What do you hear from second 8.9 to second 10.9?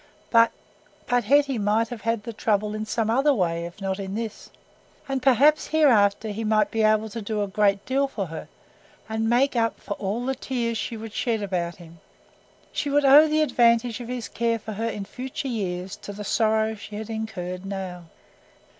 and make up to her for all the tears